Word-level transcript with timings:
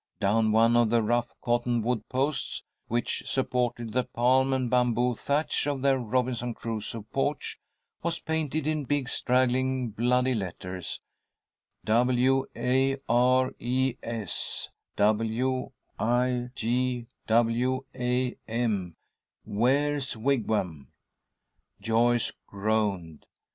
Down 0.19 0.51
one 0.51 0.75
of 0.75 0.89
the 0.89 1.03
rough 1.03 1.31
cottonwood 1.43 2.09
posts, 2.09 2.63
which 2.87 3.21
supported 3.27 3.93
the 3.93 4.03
palm 4.05 4.51
and 4.51 4.67
bamboo 4.67 5.13
thatch 5.13 5.67
of 5.67 5.83
their 5.83 5.99
Robinson 5.99 6.55
Crusoe 6.55 7.03
porch, 7.13 7.59
was 8.01 8.17
painted 8.17 8.65
in 8.65 8.85
big, 8.85 9.07
straggling, 9.07 9.91
bloody 9.91 10.33
letters: 10.33 11.01
"W 11.85 12.47
A 12.55 12.97
R 13.07 13.53
E 13.59 13.93
S 14.01 14.69
W 14.95 15.69
I 15.99 16.49
G 16.55 17.05
W 17.27 17.85
A 17.93 18.35
M." 18.47 18.95
Joyce 21.79 22.31
groaned. 22.47 23.25